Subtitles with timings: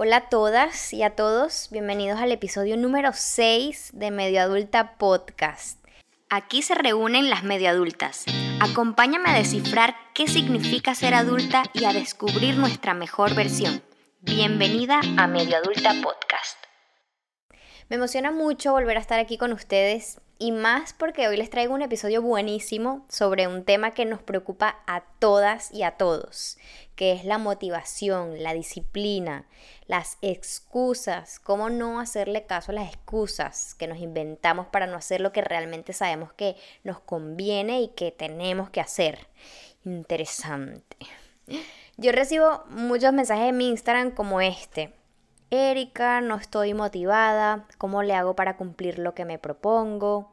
[0.00, 5.84] Hola a todas y a todos, bienvenidos al episodio número 6 de Medio Adulta Podcast.
[6.30, 8.24] Aquí se reúnen las medio adultas.
[8.60, 13.82] Acompáñame a descifrar qué significa ser adulta y a descubrir nuestra mejor versión.
[14.20, 16.58] Bienvenida a Medio Adulta Podcast.
[17.88, 21.74] Me emociona mucho volver a estar aquí con ustedes y más porque hoy les traigo
[21.74, 26.56] un episodio buenísimo sobre un tema que nos preocupa a todas y a todos,
[26.98, 29.46] que es la motivación, la disciplina,
[29.86, 35.20] las excusas, cómo no hacerle caso a las excusas que nos inventamos para no hacer
[35.20, 39.28] lo que realmente sabemos que nos conviene y que tenemos que hacer.
[39.84, 40.96] Interesante.
[41.96, 44.92] Yo recibo muchos mensajes en mi Instagram como este.
[45.50, 50.32] Erika, no estoy motivada, ¿cómo le hago para cumplir lo que me propongo?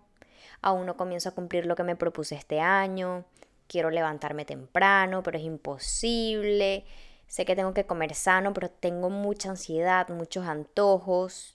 [0.63, 3.23] Aún no comienzo a cumplir lo que me propuse este año,
[3.67, 6.85] quiero levantarme temprano, pero es imposible,
[7.27, 11.53] sé que tengo que comer sano, pero tengo mucha ansiedad, muchos antojos.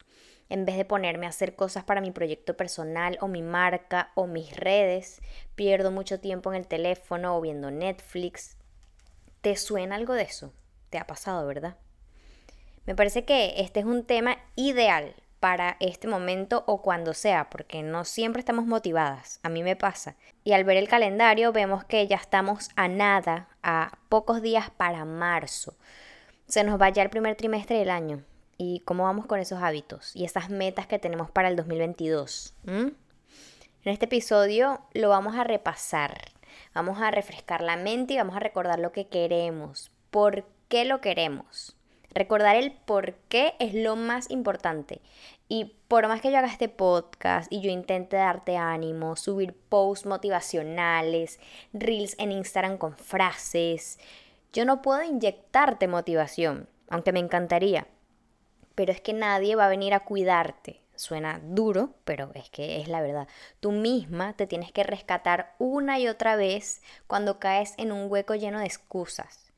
[0.49, 4.27] En vez de ponerme a hacer cosas para mi proyecto personal o mi marca o
[4.27, 5.21] mis redes,
[5.55, 8.57] pierdo mucho tiempo en el teléfono o viendo Netflix.
[9.43, 10.53] ¿Te suena algo de eso?
[10.91, 11.77] ¿Te ha pasado, verdad?
[12.85, 17.83] Me parece que este es un tema ideal para este momento o cuando sea, porque
[17.83, 20.15] no siempre estamos motivadas, a mí me pasa.
[20.45, 25.05] Y al ver el calendario vemos que ya estamos a nada, a pocos días para
[25.07, 25.75] marzo.
[26.47, 28.23] Se nos va ya el primer trimestre del año.
[28.59, 32.55] ¿Y cómo vamos con esos hábitos y esas metas que tenemos para el 2022?
[32.67, 32.95] En
[33.85, 36.33] este episodio lo vamos a repasar,
[36.75, 41.01] vamos a refrescar la mente y vamos a recordar lo que queremos, por qué lo
[41.01, 41.80] queremos.
[42.13, 45.01] Recordar el por qué es lo más importante.
[45.49, 50.07] Y por más que yo haga este podcast y yo intente darte ánimo, subir posts
[50.07, 51.39] motivacionales,
[51.73, 53.99] reels en Instagram con frases,
[54.53, 57.87] yo no puedo inyectarte motivación, aunque me encantaría.
[58.75, 60.81] Pero es que nadie va a venir a cuidarte.
[60.97, 63.29] Suena duro, pero es que es la verdad.
[63.61, 68.35] Tú misma te tienes que rescatar una y otra vez cuando caes en un hueco
[68.35, 69.53] lleno de excusas.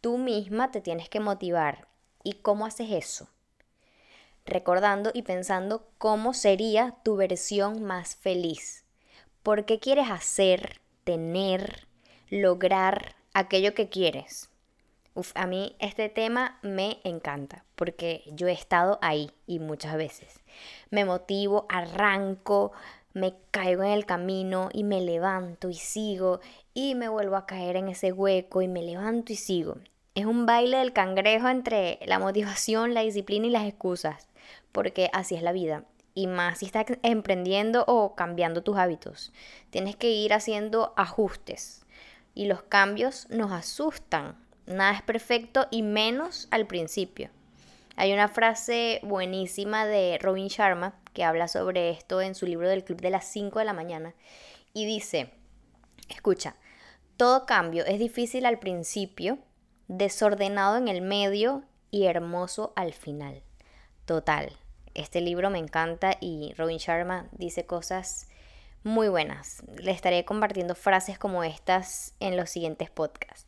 [0.00, 1.88] Tú misma te tienes que motivar
[2.24, 3.28] ¿Y cómo haces eso?
[4.46, 8.84] Recordando y pensando cómo sería tu versión más feliz.
[9.42, 11.86] ¿Por qué quieres hacer, tener,
[12.30, 14.48] lograr aquello que quieres?
[15.14, 20.40] Uf, a mí este tema me encanta porque yo he estado ahí y muchas veces.
[20.90, 22.72] Me motivo, arranco,
[23.12, 26.40] me caigo en el camino y me levanto y sigo
[26.72, 29.76] y me vuelvo a caer en ese hueco y me levanto y sigo.
[30.16, 34.28] Es un baile del cangrejo entre la motivación, la disciplina y las excusas,
[34.70, 35.82] porque así es la vida.
[36.14, 39.32] Y más si estás emprendiendo o cambiando tus hábitos.
[39.70, 41.84] Tienes que ir haciendo ajustes.
[42.32, 44.36] Y los cambios nos asustan.
[44.66, 47.30] Nada es perfecto y menos al principio.
[47.96, 52.84] Hay una frase buenísima de Robin Sharma que habla sobre esto en su libro del
[52.84, 54.14] Club de las 5 de la mañana.
[54.72, 55.32] Y dice,
[56.08, 56.54] escucha,
[57.16, 59.40] todo cambio es difícil al principio
[59.88, 63.42] desordenado en el medio y hermoso al final.
[64.04, 64.52] Total,
[64.94, 68.28] este libro me encanta y Robin Sharma dice cosas
[68.82, 69.62] muy buenas.
[69.76, 73.46] Le estaré compartiendo frases como estas en los siguientes podcasts.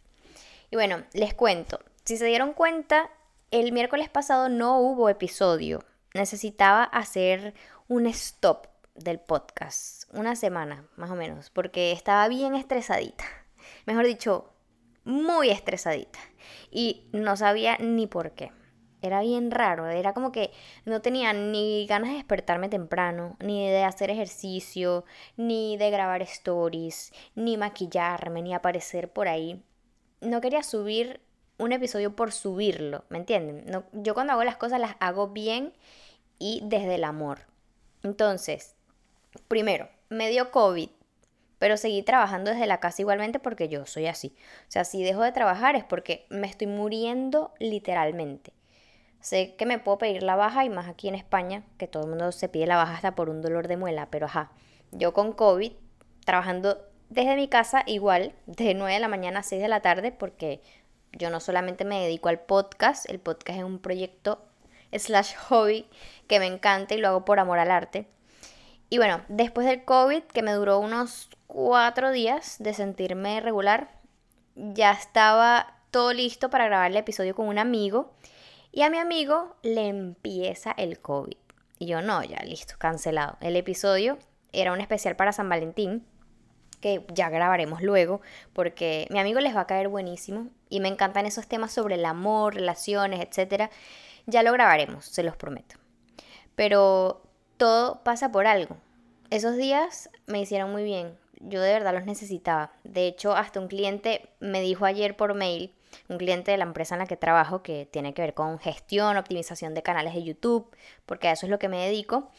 [0.71, 3.11] Y bueno, les cuento, si se dieron cuenta,
[3.51, 5.85] el miércoles pasado no hubo episodio.
[6.15, 7.55] Necesitaba hacer
[7.89, 13.25] un stop del podcast, una semana más o menos, porque estaba bien estresadita.
[13.87, 14.51] Mejor dicho,
[15.07, 16.19] muy estresadita
[16.71, 18.53] y no sabía ni por qué.
[19.03, 20.51] Era bien raro, era como que
[20.85, 25.05] no tenía ni ganas de despertarme temprano, ni de hacer ejercicio,
[25.37, 29.63] ni de grabar stories, ni maquillarme, ni aparecer por ahí.
[30.21, 31.21] No quería subir
[31.59, 33.65] un episodio por subirlo, ¿me entienden?
[33.67, 35.73] No, yo cuando hago las cosas las hago bien
[36.39, 37.41] y desde el amor.
[38.03, 38.75] Entonces,
[39.47, 40.89] primero, me dio COVID
[41.59, 44.35] pero seguí trabajando desde la casa igualmente porque yo soy así.
[44.69, 48.53] O sea, si dejo de trabajar es porque me estoy muriendo literalmente.
[49.21, 52.11] Sé que me puedo pedir la baja y más aquí en España, que todo el
[52.11, 54.53] mundo se pide la baja hasta por un dolor de muela, pero ajá,
[54.93, 55.73] yo con COVID,
[56.25, 56.79] trabajando
[57.09, 60.61] desde mi casa igual, de 9 de la mañana a 6 de la tarde, porque
[61.13, 64.43] yo no solamente me dedico al podcast, el podcast es un proyecto
[64.93, 65.89] slash hobby
[66.29, 68.07] que me encanta y lo hago por amor al arte.
[68.89, 73.91] Y bueno, después del COVID, que me duró unos cuatro días de sentirme regular,
[74.55, 78.13] ya estaba todo listo para grabar el episodio con un amigo
[78.73, 81.37] y a mi amigo le empieza el COVID.
[81.79, 83.37] Y yo no, ya listo, cancelado.
[83.41, 84.19] El episodio
[84.53, 86.07] era un especial para San Valentín,
[86.81, 88.21] que ya grabaremos luego,
[88.53, 92.05] porque mi amigo les va a caer buenísimo y me encantan esos temas sobre el
[92.05, 93.71] amor, relaciones, etc.
[94.27, 95.77] Ya lo grabaremos, se los prometo.
[96.55, 97.26] Pero
[97.57, 98.77] todo pasa por algo.
[99.31, 101.17] Esos días me hicieron muy bien.
[101.41, 102.73] Yo de verdad los necesitaba.
[102.85, 105.75] De hecho, hasta un cliente me dijo ayer por mail,
[106.09, 109.17] un cliente de la empresa en la que trabajo, que tiene que ver con gestión,
[109.17, 110.71] optimización de canales de YouTube,
[111.05, 112.31] porque a eso es lo que me dedico.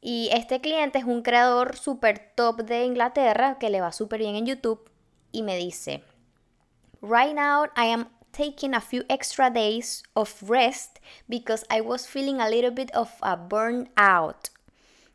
[0.00, 4.36] Y este cliente es un creador súper top de Inglaterra, que le va súper bien
[4.36, 4.90] en YouTube,
[5.32, 6.02] y me dice,
[7.00, 12.40] Right now I am taking a few extra days of rest because I was feeling
[12.40, 14.50] a little bit of a burnout.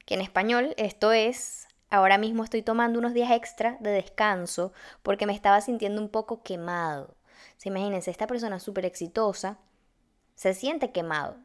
[0.06, 4.74] Que en español esto es, ahora mismo estoy tomando unos días extra de descanso
[5.04, 7.16] porque me estaba sintiendo un poco quemado.
[7.57, 9.60] Se imagínense, esta persona súper exitosa
[10.36, 11.38] se siente quemado.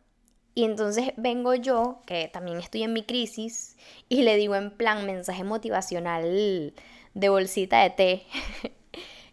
[0.54, 3.76] Y entonces vengo yo, que también estoy en mi crisis,
[4.08, 6.72] y le digo en plan mensaje motivacional
[7.14, 8.26] de bolsita de té,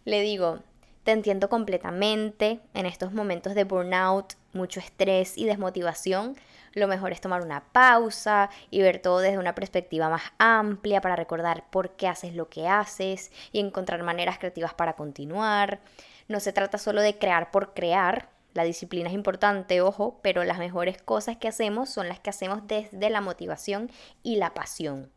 [0.04, 0.64] le digo,
[1.04, 6.36] te entiendo completamente en estos momentos de burnout, mucho estrés y desmotivación.
[6.74, 11.16] Lo mejor es tomar una pausa y ver todo desde una perspectiva más amplia para
[11.16, 15.80] recordar por qué haces lo que haces y encontrar maneras creativas para continuar.
[16.28, 20.58] No se trata solo de crear por crear, la disciplina es importante, ojo, pero las
[20.58, 23.90] mejores cosas que hacemos son las que hacemos desde la motivación
[24.22, 25.10] y la pasión.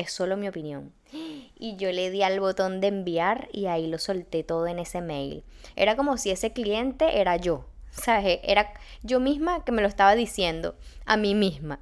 [0.00, 0.94] Es solo mi opinión.
[1.12, 5.02] Y yo le di al botón de enviar y ahí lo solté todo en ese
[5.02, 5.44] mail.
[5.76, 7.66] Era como si ese cliente era yo.
[7.90, 8.40] ¿Sabes?
[8.42, 10.74] Era yo misma que me lo estaba diciendo
[11.04, 11.80] a mí misma.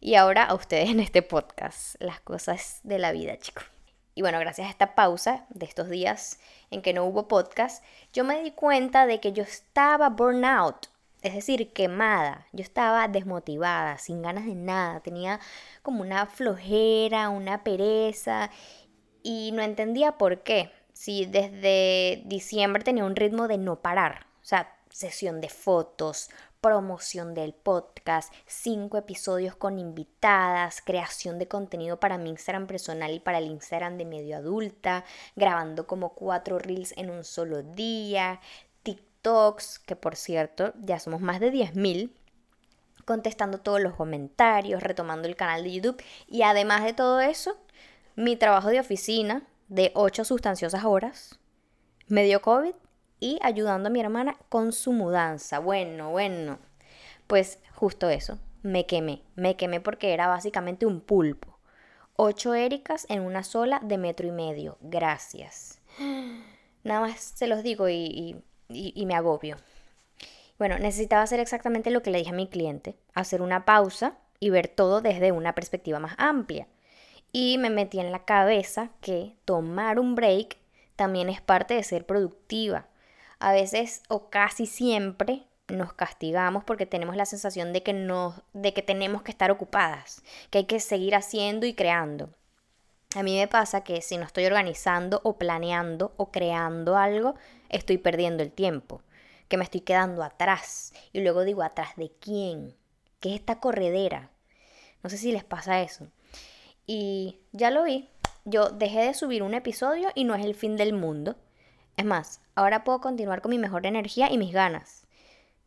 [0.00, 1.96] Y ahora a ustedes en este podcast.
[2.00, 3.64] Las cosas de la vida, chicos.
[4.14, 6.40] Y bueno, gracias a esta pausa de estos días
[6.70, 10.86] en que no hubo podcast, yo me di cuenta de que yo estaba burnout
[11.22, 12.46] es decir, quemada.
[12.52, 15.40] Yo estaba desmotivada, sin ganas de nada, tenía
[15.82, 18.50] como una flojera, una pereza
[19.22, 20.70] y no entendía por qué.
[20.92, 26.30] Si desde diciembre tenía un ritmo de no parar, o sea, sesión de fotos,
[26.60, 33.20] promoción del podcast, cinco episodios con invitadas, creación de contenido para mi Instagram personal y
[33.20, 35.04] para el Instagram de medio adulta,
[35.36, 38.40] grabando como cuatro reels en un solo día,
[39.84, 42.10] que por cierto ya somos más de 10.000,
[43.04, 47.58] contestando todos los comentarios, retomando el canal de YouTube y además de todo eso,
[48.16, 51.38] mi trabajo de oficina de 8 sustanciosas horas,
[52.06, 52.74] me dio COVID
[53.20, 55.58] y ayudando a mi hermana con su mudanza.
[55.58, 56.58] Bueno, bueno,
[57.26, 61.58] pues justo eso, me quemé, me quemé porque era básicamente un pulpo.
[62.16, 64.78] Ocho éricas en una sola de metro y medio.
[64.80, 65.80] Gracias.
[66.82, 69.56] Nada más se los digo y, me agobio.
[70.58, 74.50] Bueno, necesitaba hacer exactamente lo que le dije a mi cliente, hacer una pausa y
[74.50, 76.66] ver todo desde una perspectiva más amplia.
[77.32, 80.56] Y me metí en la cabeza que tomar un break
[80.96, 82.86] también es parte de ser productiva.
[83.38, 88.72] A veces o casi siempre nos castigamos porque tenemos la sensación de que, no, de
[88.74, 92.30] que tenemos que estar ocupadas, que hay que seguir haciendo y creando.
[93.14, 97.36] A mí me pasa que si no estoy organizando o planeando o creando algo,
[97.70, 99.00] estoy perdiendo el tiempo,
[99.48, 100.92] que me estoy quedando atrás.
[101.14, 102.76] Y luego digo, ¿atrás de quién?
[103.18, 104.30] ¿Qué es esta corredera?
[105.02, 106.08] No sé si les pasa eso.
[106.86, 108.10] Y ya lo vi,
[108.44, 111.36] yo dejé de subir un episodio y no es el fin del mundo.
[111.96, 115.06] Es más, ahora puedo continuar con mi mejor energía y mis ganas.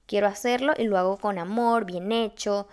[0.05, 2.67] Quiero hacerlo y lo hago con amor, bien hecho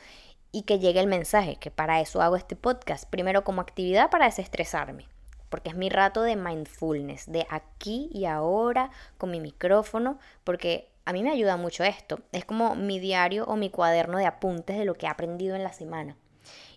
[0.53, 3.09] y que llegue el mensaje, que para eso hago este podcast.
[3.09, 5.07] Primero como actividad para desestresarme,
[5.49, 11.13] porque es mi rato de mindfulness, de aquí y ahora con mi micrófono, porque a
[11.13, 12.21] mí me ayuda mucho esto.
[12.33, 15.65] Es como mi diario o mi cuaderno de apuntes de lo que he aprendido en
[15.65, 16.17] la semana.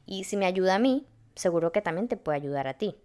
[0.05, 2.95] Y si me ayuda a mí, seguro que también te puede ayudar a ti.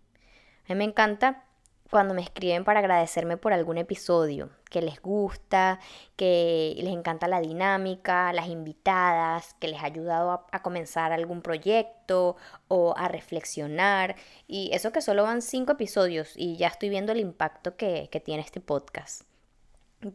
[0.68, 1.44] A mí me encanta
[1.90, 5.78] cuando me escriben para agradecerme por algún episodio que les gusta,
[6.16, 12.36] que les encanta la dinámica, las invitadas, que les ha ayudado a, comenzar algún proyecto
[12.68, 14.16] o a reflexionar.
[14.48, 18.20] Y eso que solo van cinco episodios y ya estoy viendo el impacto que, que
[18.20, 19.22] tiene este podcast.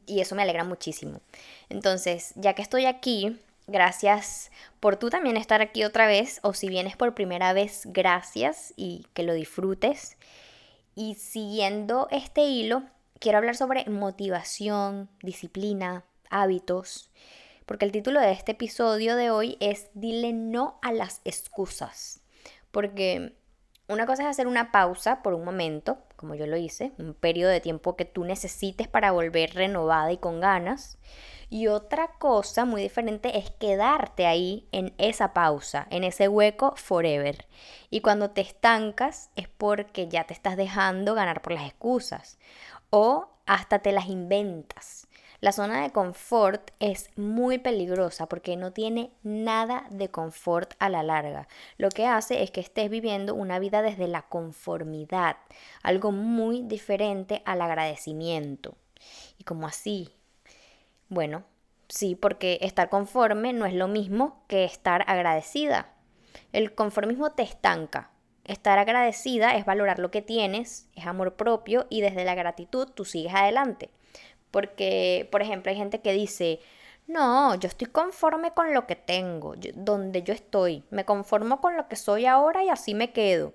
[0.05, 1.21] Y eso me alegra muchísimo.
[1.69, 6.67] Entonces, ya que estoy aquí, Gracias por tú también estar aquí otra vez o si
[6.67, 10.17] vienes por primera vez, gracias y que lo disfrutes.
[11.01, 12.83] Y siguiendo este hilo,
[13.19, 17.09] quiero hablar sobre motivación, disciplina, hábitos,
[17.65, 22.21] porque el título de este episodio de hoy es Dile no a las excusas.
[22.69, 23.35] Porque
[23.87, 27.49] una cosa es hacer una pausa por un momento, como yo lo hice, un periodo
[27.49, 30.99] de tiempo que tú necesites para volver renovada y con ganas.
[31.53, 37.45] Y otra cosa muy diferente es quedarte ahí en esa pausa, en ese hueco forever.
[37.89, 42.39] Y cuando te estancas es porque ya te estás dejando ganar por las excusas
[42.89, 45.09] o hasta te las inventas.
[45.41, 51.03] La zona de confort es muy peligrosa porque no tiene nada de confort a la
[51.03, 51.49] larga.
[51.75, 55.35] Lo que hace es que estés viviendo una vida desde la conformidad,
[55.83, 58.77] algo muy diferente al agradecimiento.
[59.37, 60.15] Y como así,
[61.11, 61.43] bueno,
[61.89, 65.93] sí, porque estar conforme no es lo mismo que estar agradecida.
[66.53, 68.11] El conformismo te estanca.
[68.45, 73.03] Estar agradecida es valorar lo que tienes, es amor propio y desde la gratitud tú
[73.03, 73.89] sigues adelante.
[74.51, 76.61] Porque, por ejemplo, hay gente que dice,
[77.07, 81.89] no, yo estoy conforme con lo que tengo, donde yo estoy, me conformo con lo
[81.89, 83.53] que soy ahora y así me quedo.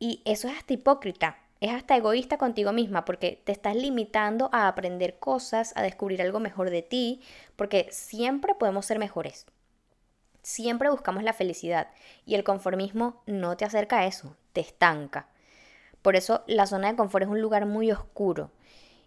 [0.00, 4.66] Y eso es hasta hipócrita, es hasta egoísta contigo misma porque te estás limitando a
[4.66, 7.20] aprender cosas, a descubrir algo mejor de ti,
[7.56, 9.46] porque siempre podemos ser mejores.
[10.42, 11.88] Siempre buscamos la felicidad
[12.24, 15.28] y el conformismo no te acerca a eso, te estanca.
[16.00, 18.50] Por eso la zona de confort es un lugar muy oscuro.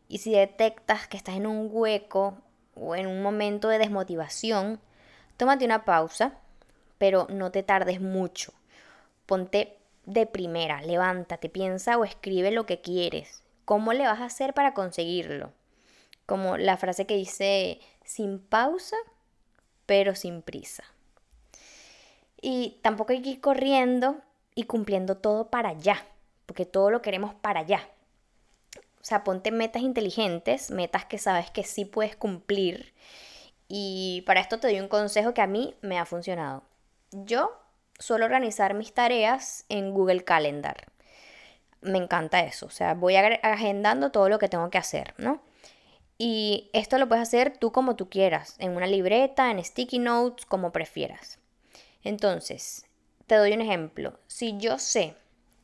[0.08, 2.38] Y si detectas que estás en un hueco
[2.76, 4.80] o en un momento de desmotivación,
[5.38, 6.38] tómate una pausa,
[7.00, 8.54] pero no te tardes mucho.
[9.26, 13.44] Ponte de primera, levántate, piensa o escribe lo que quieres.
[13.66, 15.52] ¿Cómo le vas a hacer para conseguirlo?
[16.26, 18.98] Como la frase que dice, sin pausa,
[19.86, 20.84] pero sin prisa.
[22.42, 24.18] Y tampoco hay que ir corriendo
[24.56, 26.06] y cumpliendo todo para allá,
[26.46, 27.88] porque todo lo queremos para allá.
[29.02, 32.94] O sea, ponte metas inteligentes, metas que sabes que sí puedes cumplir.
[33.68, 36.64] Y para esto te doy un consejo que a mí me ha funcionado.
[37.12, 37.63] Yo
[38.00, 40.88] suelo organizar mis tareas en Google Calendar.
[41.82, 45.42] Me encanta eso, o sea, voy agendando todo lo que tengo que hacer, ¿no?
[46.18, 50.46] Y esto lo puedes hacer tú como tú quieras, en una libreta, en sticky notes,
[50.46, 51.40] como prefieras.
[52.04, 52.86] Entonces,
[53.28, 54.20] te doy un ejemplo.
[54.28, 55.16] Si yo sé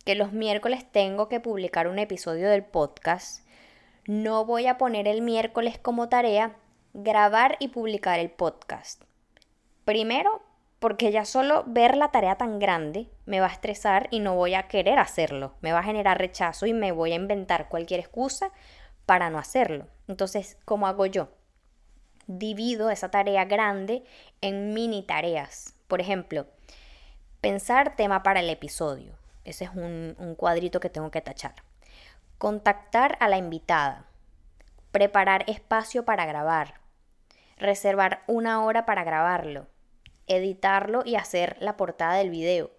[0.05, 3.45] que los miércoles tengo que publicar un episodio del podcast,
[4.05, 6.55] no voy a poner el miércoles como tarea
[6.93, 9.03] grabar y publicar el podcast.
[9.85, 10.41] Primero,
[10.79, 14.55] porque ya solo ver la tarea tan grande me va a estresar y no voy
[14.55, 18.51] a querer hacerlo, me va a generar rechazo y me voy a inventar cualquier excusa
[19.05, 19.87] para no hacerlo.
[20.07, 21.29] Entonces, ¿cómo hago yo?
[22.27, 24.03] Divido esa tarea grande
[24.41, 25.75] en mini tareas.
[25.87, 26.47] Por ejemplo,
[27.41, 29.13] pensar tema para el episodio.
[29.43, 31.55] Ese es un, un cuadrito que tengo que tachar.
[32.37, 34.05] Contactar a la invitada.
[34.91, 36.75] Preparar espacio para grabar.
[37.57, 39.67] Reservar una hora para grabarlo
[40.29, 42.71] editarlo y hacer la portada del video,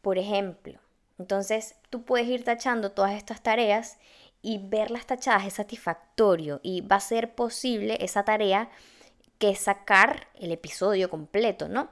[0.00, 0.78] por ejemplo.
[1.18, 3.98] Entonces tú puedes ir tachando todas estas tareas
[4.42, 8.70] y verlas tachadas es satisfactorio y va a ser posible esa tarea
[9.38, 11.88] que sacar el episodio completo, ¿no?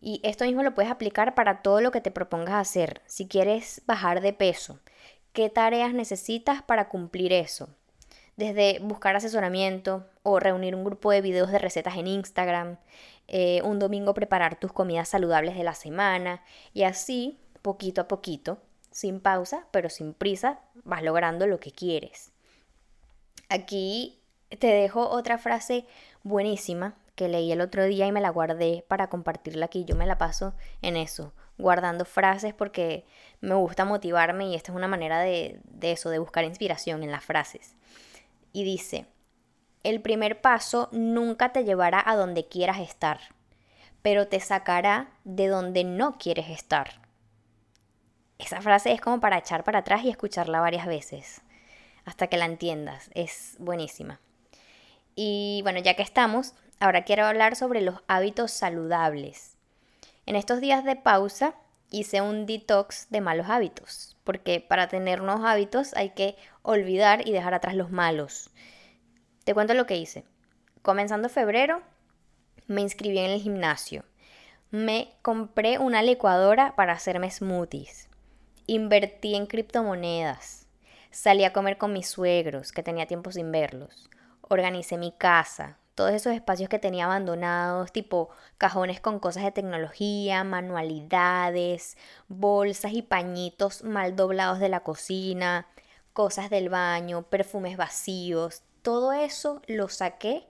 [0.00, 3.02] Y esto mismo lo puedes aplicar para todo lo que te propongas hacer.
[3.06, 4.78] Si quieres bajar de peso,
[5.32, 7.68] ¿qué tareas necesitas para cumplir eso?
[8.36, 12.78] Desde buscar asesoramiento o reunir un grupo de videos de recetas en Instagram,
[13.28, 16.42] eh, un domingo preparar tus comidas saludables de la semana
[16.74, 18.58] y así, poquito a poquito,
[18.90, 22.32] sin pausa, pero sin prisa, vas logrando lo que quieres.
[23.48, 24.20] Aquí
[24.58, 25.86] te dejo otra frase
[26.22, 29.84] buenísima que leí el otro día y me la guardé para compartirla aquí.
[29.84, 33.04] Yo me la paso en eso, guardando frases porque
[33.40, 37.10] me gusta motivarme y esta es una manera de, de eso, de buscar inspiración en
[37.10, 37.76] las frases.
[38.52, 39.06] Y dice,
[39.82, 43.20] el primer paso nunca te llevará a donde quieras estar,
[44.02, 47.00] pero te sacará de donde no quieres estar.
[48.38, 51.42] Esa frase es como para echar para atrás y escucharla varias veces,
[52.04, 53.10] hasta que la entiendas.
[53.14, 54.20] Es buenísima.
[55.14, 59.56] Y bueno, ya que estamos, ahora quiero hablar sobre los hábitos saludables.
[60.26, 61.54] En estos días de pausa
[61.90, 67.32] hice un detox de malos hábitos, porque para tener nuevos hábitos hay que olvidar y
[67.32, 68.50] dejar atrás los malos.
[69.44, 70.24] Te cuento lo que hice.
[70.82, 71.82] Comenzando febrero,
[72.66, 74.04] me inscribí en el gimnasio.
[74.70, 78.08] Me compré una licuadora para hacerme smoothies.
[78.66, 80.66] Invertí en criptomonedas.
[81.10, 84.08] Salí a comer con mis suegros, que tenía tiempo sin verlos.
[84.42, 90.44] Organicé mi casa, todos esos espacios que tenía abandonados, tipo cajones con cosas de tecnología,
[90.44, 91.96] manualidades,
[92.28, 95.66] bolsas y pañitos mal doblados de la cocina,
[96.12, 100.46] cosas del baño, perfumes vacíos, todo eso lo saqué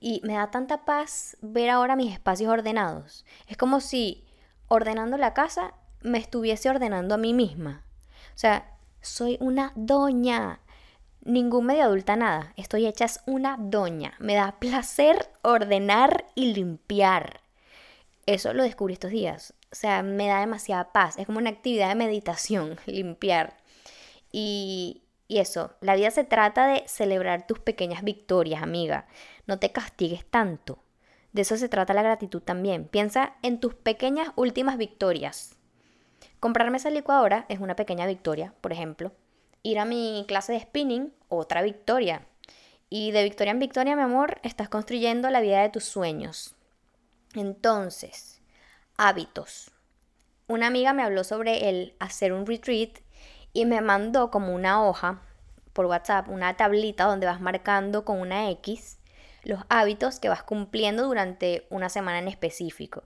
[0.00, 3.24] y me da tanta paz ver ahora mis espacios ordenados.
[3.46, 4.26] Es como si
[4.68, 7.84] ordenando la casa me estuviese ordenando a mí misma.
[8.34, 10.60] O sea, soy una doña.
[11.22, 12.54] Ningún medio adulta nada.
[12.56, 14.14] Estoy hecha una doña.
[14.18, 17.40] Me da placer ordenar y limpiar.
[18.24, 19.54] Eso lo descubrí estos días.
[19.70, 21.18] O sea, me da demasiada paz.
[21.18, 23.56] Es como una actividad de meditación, limpiar.
[24.32, 29.06] Y, Y eso, la vida se trata de celebrar tus pequeñas victorias, amiga.
[29.46, 30.82] No te castigues tanto.
[31.32, 32.88] De eso se trata la gratitud también.
[32.88, 35.54] Piensa en tus pequeñas últimas victorias.
[36.40, 39.12] Comprarme esa licuadora es una pequeña victoria, por ejemplo.
[39.62, 42.26] Ir a mi clase de spinning, otra victoria.
[42.88, 46.56] Y de victoria en victoria, mi amor, estás construyendo la vida de tus sueños.
[47.36, 48.42] Entonces,
[48.96, 49.70] hábitos.
[50.48, 52.98] Una amiga me habló sobre el hacer un retreat
[53.52, 55.20] y me mandó como una hoja
[55.72, 58.98] por WhatsApp, una tablita donde vas marcando con una X
[59.42, 63.04] los hábitos que vas cumpliendo durante una semana en específico.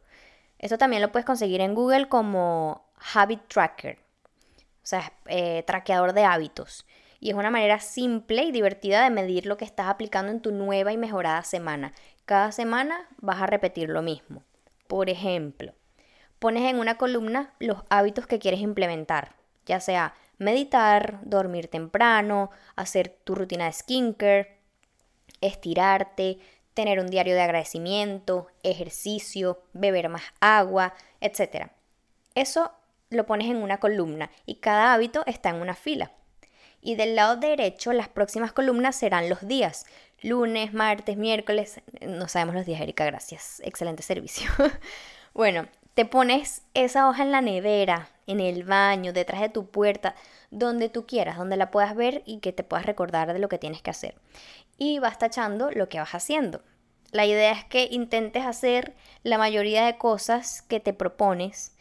[0.58, 2.84] Esto también lo puedes conseguir en Google como
[3.14, 6.84] Habit Tracker, o sea, eh, traqueador de hábitos
[7.24, 10.52] y es una manera simple y divertida de medir lo que estás aplicando en tu
[10.52, 11.94] nueva y mejorada semana.
[12.26, 14.42] Cada semana vas a repetir lo mismo.
[14.88, 15.72] Por ejemplo,
[16.38, 20.12] pones en una columna los hábitos que quieres implementar, ya sea
[20.44, 24.58] meditar, dormir temprano, hacer tu rutina de skincare,
[25.40, 26.38] estirarte,
[26.74, 31.70] tener un diario de agradecimiento, ejercicio, beber más agua, etc.
[32.34, 32.72] Eso
[33.10, 36.12] lo pones en una columna y cada hábito está en una fila
[36.84, 39.86] y del lado derecho las próximas columnas serán los días.
[40.20, 43.60] Lunes, martes, miércoles, no sabemos los días, Erika, gracias.
[43.64, 44.48] Excelente servicio.
[45.34, 50.14] bueno, te pones esa hoja en la nevera, en el baño, detrás de tu puerta,
[50.50, 53.58] donde tú quieras, donde la puedas ver y que te puedas recordar de lo que
[53.58, 54.14] tienes que hacer.
[54.76, 56.62] Y vas tachando lo que vas haciendo.
[57.12, 61.76] La idea es que intentes hacer la mayoría de cosas que te propones,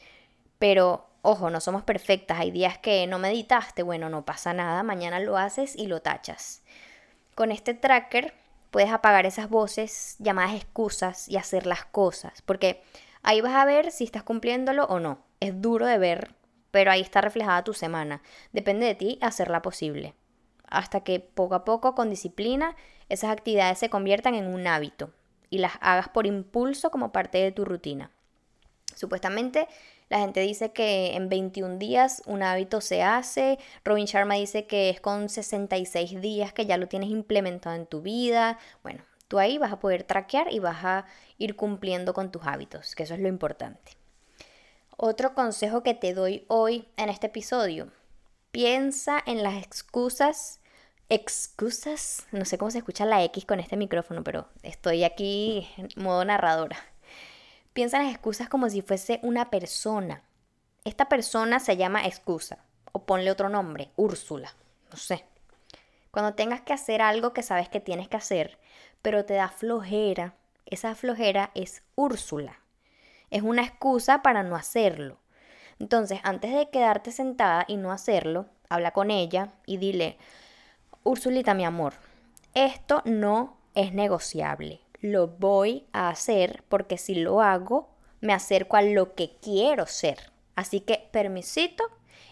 [0.60, 5.22] pero Ojo, no somos perfectas, hay días que no meditaste, bueno, no pasa nada, mañana
[5.22, 6.64] lo haces y lo tachas.
[7.34, 8.34] Con este tracker
[8.72, 12.84] puedes apagar esas voces llamadas excusas y hacer las cosas, porque
[13.24, 15.26] ahí vas a ver si estás cumpliéndolo o no.
[15.40, 16.36] Es duro de ver,
[16.72, 18.22] pero ahí está reflejada tu semana.
[18.52, 20.14] Depende de ti hacerla posible.
[20.68, 22.76] Hasta que poco a poco, con disciplina,
[23.10, 25.12] esas actividades se conviertan en un hábito
[25.50, 28.12] y las hagas por impulso como parte de tu rutina.
[28.96, 29.68] Supuestamente
[30.10, 33.58] la gente dice que en 21 días un hábito se hace.
[33.84, 38.02] Robin Sharma dice que es con 66 días que ya lo tienes implementado en tu
[38.02, 38.60] vida.
[38.84, 41.06] Bueno, tú ahí vas a poder traquear y vas a
[41.40, 43.94] ir cumpliendo con tus hábitos, que eso es lo importante.
[44.96, 47.92] Otro consejo que te doy hoy en este episodio.
[48.52, 50.60] Piensa en las excusas
[51.10, 55.90] excusas, no sé cómo se escucha la X con este micrófono, pero estoy aquí en
[55.96, 56.78] modo narradora.
[57.74, 60.22] Piensa en las excusas como si fuese una persona.
[60.86, 62.60] Esta persona se llama excusa.
[62.92, 64.54] O ponle otro nombre, Úrsula.
[64.92, 65.26] No sé.
[66.12, 68.60] Cuando tengas que hacer algo que sabes que tienes que hacer,
[69.04, 70.34] pero te da flojera,
[70.66, 72.60] esa flojera es Úrsula.
[73.30, 75.20] Es una excusa para no hacerlo.
[75.78, 80.18] Entonces, antes de quedarte sentada y no hacerlo, habla con ella y dile,
[81.04, 81.94] Úrsulita, mi amor,
[82.56, 87.90] esto no es negociable lo voy a hacer porque si lo hago,
[88.22, 90.32] me acerco a lo que quiero ser.
[90.56, 91.84] Así que permisito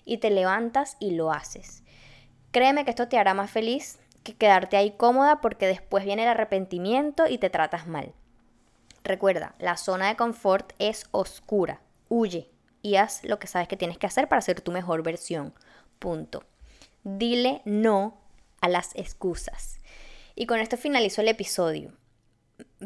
[0.05, 1.83] y te levantas y lo haces.
[2.51, 6.29] Créeme que esto te hará más feliz que quedarte ahí cómoda porque después viene el
[6.29, 8.13] arrepentimiento y te tratas mal.
[9.03, 11.81] Recuerda, la zona de confort es oscura.
[12.09, 12.49] Huye
[12.81, 15.53] y haz lo que sabes que tienes que hacer para ser tu mejor versión.
[15.99, 16.43] Punto.
[17.03, 18.17] Dile no
[18.59, 19.79] a las excusas.
[20.35, 21.93] Y con esto finalizo el episodio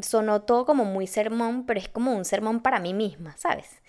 [0.02, 3.80] sonó todo como muy sermón, pero es como un sermón para mí misma, ¿sabes?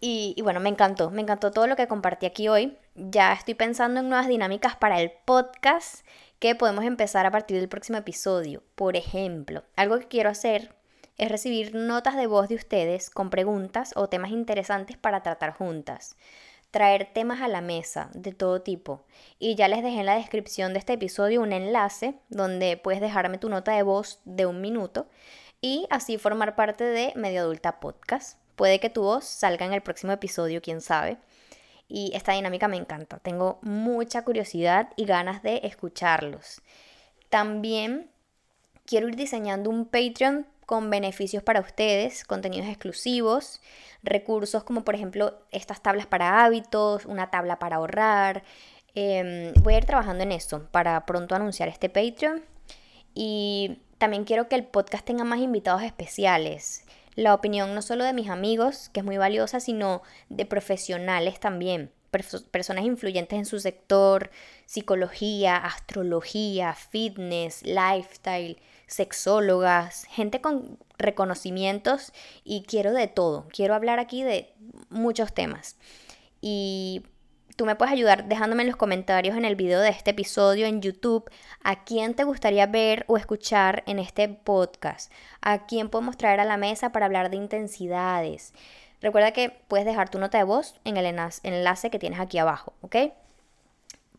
[0.00, 2.76] Y, bueno, me encantó, me encantó todo lo que compartí aquí hoy.
[2.94, 6.06] Ya estoy pensando en nuevas dinámicas para el podcast
[6.38, 8.62] que podemos empezar a partir del próximo episodio.
[8.74, 10.74] Por ejemplo, algo que quiero hacer
[11.16, 16.16] es recibir notas de voz de ustedes con preguntas o temas interesantes para tratar juntas
[16.70, 19.04] traer temas a la mesa de todo tipo.
[19.38, 23.38] Y ya les dejé en la descripción de este episodio un enlace donde puedes dejarme
[23.38, 25.06] tu nota de voz de un minuto
[25.60, 28.38] y así formar parte de Medio Adulta Podcast.
[28.56, 31.18] Puede que tu voz salga en el próximo episodio, quién sabe.
[31.88, 33.18] Y esta dinámica me encanta.
[33.18, 36.60] Tengo mucha curiosidad y ganas de escucharlos.
[37.30, 38.10] También
[38.84, 43.62] quiero ir diseñando un Patreon con beneficios para ustedes, contenidos exclusivos,
[44.02, 48.42] recursos como por ejemplo estas tablas para hábitos, una tabla para ahorrar.
[48.94, 52.42] Em, voy a ir trabajando en eso para pronto anunciar este Patreon.
[53.14, 56.84] Y también quiero que el podcast tenga más invitados especiales.
[57.18, 61.90] La opinión no solo de mis amigos, que es muy valiosa, sino de profesionales también
[62.52, 64.30] personas influyentes en su sector,
[64.66, 72.12] psicología, astrología, fitness, lifestyle, sexólogas, gente con reconocimientos
[72.44, 73.48] y quiero de todo.
[73.52, 74.54] Quiero hablar aquí de
[74.88, 75.76] muchos temas.
[76.40, 77.02] Y
[77.58, 80.80] tú me puedes ayudar dejándome en los comentarios en el video de este episodio en
[80.80, 81.28] YouTube
[81.64, 86.44] a quién te gustaría ver o escuchar en este podcast, a quién podemos traer a
[86.44, 88.54] la mesa para hablar de intensidades.
[89.00, 91.04] Recuerda que puedes dejar tu nota de voz en el
[91.42, 92.94] enlace que tienes aquí abajo, ¿ok?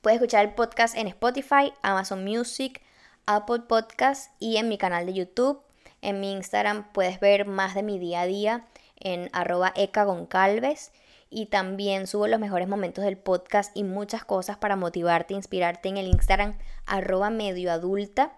[0.02, 2.82] Puedes escuchar el podcast en Spotify, Amazon Music,
[3.25, 5.62] Apple Podcast y en mi canal de YouTube.
[6.02, 8.65] En mi Instagram puedes ver más de mi día a día
[8.97, 10.91] en arroba ecagoncalves
[11.30, 15.98] y también subo los mejores momentos del podcast y muchas cosas para motivarte inspirarte en
[15.98, 18.38] el Instagram arroba medioadulta.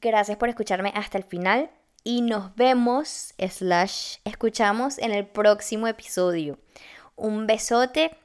[0.00, 1.70] Gracias por escucharme hasta el final
[2.04, 6.58] y nos vemos slash escuchamos en el próximo episodio.
[7.16, 8.16] Un besote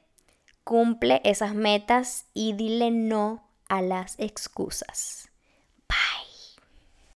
[0.64, 5.28] cumple esas metas y dile no a las excusas.